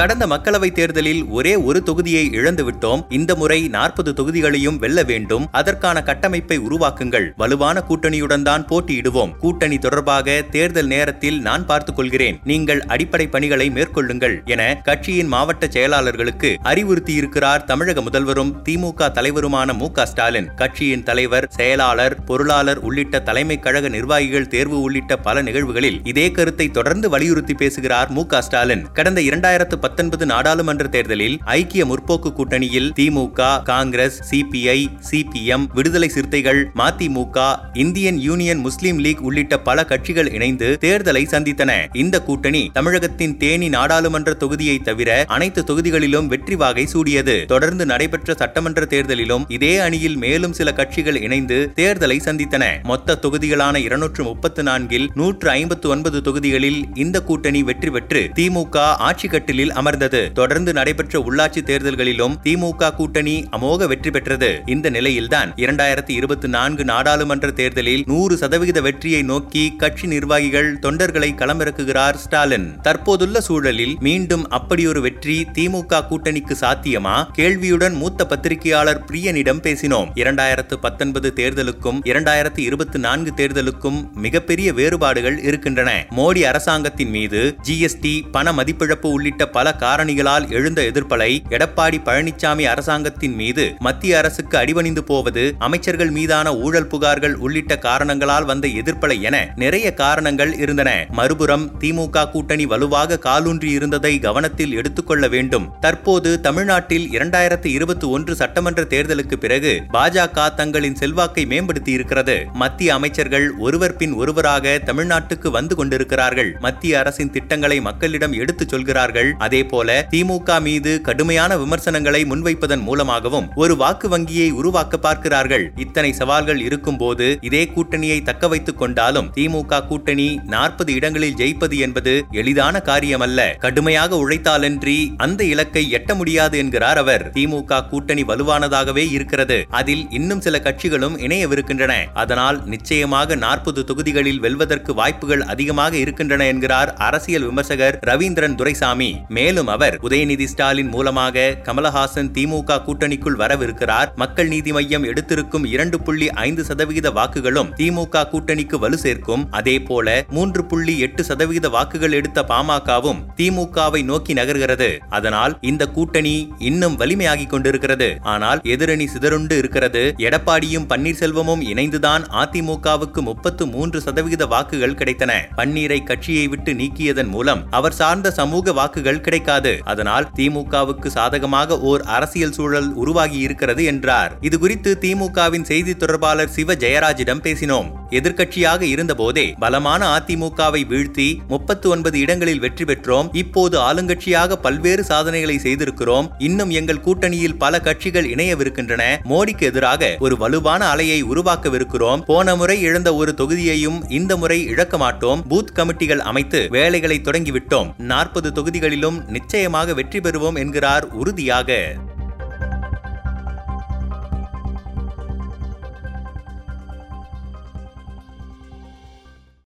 [0.00, 3.06] கடந்த மக்களவைத் தேர்தலில் ஒரே ஒரு தொகுதியை இழந்துவிட்டோம்.
[3.08, 5.48] இந்த முறை நாற்பது தொகுதிகளையும் வெல்ல வேண்டும்.
[5.52, 7.30] அதற்கான கட்டமைப்பை உருவாக்குங்கள்.
[7.36, 9.36] வலுவான கூட்டணியுடன் தான் போட்டியிடுவோம்.
[9.36, 12.40] கூட்டணி தொடர்பாக தேர்தல் நேரத்தில் நான் பார்த்துக் கொள்கிறேன்.
[12.44, 20.48] நீங்கள் அடிப்படை பணிகளை மேற்கொள்ளுங்கள் என கட்சியின் மாவட்ட செயலாளர்களுக்கு அறிவுறுத்தியிருக்கிறார் தமிழக முதல்வரும் திமுக தலைவருமான மு ஸ்டாலின்.
[20.56, 27.08] கட்சியின் தலைவர் செயலாளர் பொருளாளர் உள்ளிட்ட தலைமை கழக நிர்வாகிகள் தேர்வு உள்ளிட்ட பல நிகழ்வுகளில் இதே கருத்தை தொடர்ந்து
[27.08, 28.86] வலியுறுத்தி பேசுகிறார் மு ஸ்டாலின்.
[28.92, 34.76] கடந்த இரண்டாயிரத்து பத்தொன்பது நாடாளுமன்ற தேர்தலில் ஐக்கிய முற்போக்கு கூட்டணியில் திமுக காங்கிரஸ் சிபிஐ
[35.08, 37.38] சிபிஎம் விடுதலை சிறுத்தைகள் MDMK
[37.74, 41.72] Indian union Muslim league உள்ளிட்ட பல கட்சிகள் இணைந்து தேர்தலை சந்தித்தன.
[42.02, 47.36] இந்த கூட்டணி தமிழகத்தின் தேனி நாடாளுமன்ற தொகுதியை தவிர அனைத்து தொகுதிகளிலும் வெற்றி வாகை சூடியது.
[47.46, 52.64] தொடர்ந்து நடைபெற்ற சட்டமன்ற தேர்தலிலும் இதே அணியில் மேலும் சில கட்சிகள் இணைந்து தேர்தலை சந்தித்தன.
[52.92, 59.28] மொத்த தொகுதிகளான இருநூற்று முப்பத்து நான்கில் நூற்று ஐம்பத்து ஒன்பது தொகுதிகளில் இந்த கூட்டணி வெற்றி பெற்று திமுக ஆட்சி
[59.28, 60.32] கட்டிலில் அமர்ந்தது.
[60.32, 64.60] தொடர்ந்து நடைபெற்ற உள்ளாட்சி தேர்தல்களிலும் திமுக கூட்டணி அமோக வெற்றி பெற்றது.
[64.66, 72.14] இந்த நிலையில்தான் இரண்டாயிரத்தி இருபத்தி நான்கு நாடாளுமன்ற தேர்தலில் நூறு சதவிகித வெற்றியை நோக்கி கட்சி நிர்வாகிகள் தொண்டர்களை களமிறக்குகிறார்
[72.14, 72.80] ஸ்டாலின்.
[72.82, 77.30] தற்போதுள்ள சூழலில் மீண்டும் அப்படியொரு வெற்றி திமுக கூட்டணிக்கு சாத்தியமா?
[77.32, 80.08] கேள்வியுடன் மூத்த பத்திரிகையாளர் பிரியனிடம் பேசினோம்.
[80.14, 86.06] இரண்டாயிரத்து பத்தொன்பது தேர்தலுக்கும் இரண்டாயிரத்தி இருபத்தி நான்கு தேர்தலுக்கும் மிகப்பெரிய வேறுபாடுகள் இருக்கின்றன.
[86.16, 93.74] மோடி அரசாங்கத்தின் மீது ஜிஎஸ்டி பண மதிப்பிழப்பு உள்ளிட்ட பல காரணிகளால் எழுந்த எதிர்ப்பலை எடப்பாடி பழனிசாமி அரசாங்கத்தின் மீது
[93.78, 100.52] மத்திய அரசுக்கு அடிபணிந்து போவது அமைச்சர்கள் மீதான ஊழல் புகார்கள் உள்ளிட்ட காரணங்களால் வந்த எதிர்ப்பலை என நிறைய காரணங்கள்
[100.56, 101.06] இருந்தன.
[101.10, 105.66] மறுபுறம் திமுக கூட்டணி வலுவாக காலூன்றி இருந்ததை கவனத்தில் எடுத்துக்கொள்ள வேண்டும்.
[105.80, 113.52] தற்போது தமிழ்நாட்டில் இரண்டாயிரத்து இருபத்தி ஒன்று சட்டமன்ற தேர்தலுக்கு பிறகு பாஜக தங்களின் செல்வாக்கை மேம்படுத்தி இருக்கிறது மத்திய அமைச்சர்கள்
[113.58, 116.56] ஒருவர் பின் ஒருவராக தமிழ்நாட்டுக்கு வந்து கொண்டிருக்கிறார்கள்.
[116.60, 119.48] மத்திய அரசின் திட்டங்களை மக்களிடம் எடுத்துச் சொல்கிறார்கள்.
[119.50, 125.64] அதேபோல திமுக மீது கடுமையான விமர்சனங்களை முன்வைப்பதன் மூலமாகவும் ஒரு வாக்கு வங்கியை உருவாக்க பார்க்கிறார்கள்.
[125.76, 132.12] இத்தனை சவால்கள் இருக்கும் போது இதே கூட்டணியை தக்க வைத்துக் கொண்டாலும் திமுக கூட்டணி நாற்பது இடங்களில் ஜெயிப்பது என்பது
[132.30, 133.40] எளிதான காரியமல்ல.
[133.64, 137.24] கடுமையாக உழைத்தாலன்றி அந்த இலக்கை எட்ட முடியாது என்கிறார் அவர்.
[137.30, 139.58] திமுக கூட்டணி வலுவானதாகவே இருக்கிறது.
[139.70, 141.92] அதில் இன்னும் சில கட்சிகளும் இணையவிருக்கின்றன.
[142.14, 149.12] அதனால் நிச்சயமாக நாற்பது தொகுதிகளில் வெல்வதற்கு வாய்ப்புகள் அதிகமாக இருக்கின்றன என்கிறார் அரசியல் விமர்சகர் ரவீந்திரன் துரைசாமி.
[149.40, 154.08] மேலும் அவர் உதயநிதி ஸ்டாலின் மூலமாக கமலஹாசன் திமுக கூட்டணிக்குள் வரவிருக்கிறார்.
[154.22, 159.44] மக்கள் நீதி மையம் எடுத்திருக்கும் இரண்டு புள்ளி ஐந்து சதவிகித வாக்குகளும் திமுக கூட்டணிக்கு வலு சேர்க்கும்.
[159.58, 164.88] அதே போல மூன்று புள்ளி எட்டு சதவிகித வாக்குகள் எடுத்த பாமகவும் திமுகவை நோக்கி நகர்கிறது.
[165.18, 166.34] அதனால் இந்த கூட்டணி
[166.70, 168.08] இன்னும் வலிமையாகிக் கொண்டிருக்கிறது.
[168.34, 170.02] ஆனால் எதிரணி சிதறுண்டு இருக்கிறது.
[170.26, 175.32] எடப்பாடியும் பன்னீர்செல்வமும் இணைந்துதான் அதிமுகவுக்கு முப்பத்து மூன்று சதவிகித வாக்குகள் கிடைத்தன.
[175.60, 179.80] பன்னீரை கட்சியை விட்டு நீக்கியதன் மூலம் அவர் சார்ந்த சமூக வாக்குகள் கிடைக்காது.
[179.84, 184.38] அதனால் திமுகவுக்கு சாதகமாக ஓர் அரசியல் சூழல் உருவாகி இருக்கிறது என்றார்.
[184.40, 187.99] இது குறித்து திமுகவின் செய்தி தொடர்பாளர் சிவ ஜெயராஜிடம் பேசினோம்.
[188.10, 193.28] எதிர்க்கட்சியாக இருந்தபோதே பலமான அதிமுகவை வீழ்த்தி முப்பத்து ஒன்பது இடங்களில் வெற்றி பெற்றோம்.
[193.32, 196.28] இப்போது ஆளுங்கட்சியாக பல்வேறு சாதனைகளை செய்திருக்கிறோம்.
[196.38, 199.02] இன்னும் எங்கள் கூட்டணியில் பல கட்சிகள் இணையவிருக்கின்றன.
[199.28, 202.24] மோடிக்கு எதிராக ஒரு வலுவான அலையை உருவாக்கவிருக்கிறோம்.
[202.26, 205.44] போன முறை இழந்த ஒரு தொகுதியையும் இந்த முறை இழக்க மாட்டோம்.
[205.50, 207.98] பூத் கமிட்டிகள் அமைத்து வேலைகளை தொடங்கிவிட்டோம்.
[207.98, 211.92] நாற்பது தொகுதிகளிலும் நிச்சயமாக வெற்றி பெறுவோம் என்கிறார் உறுதியாக.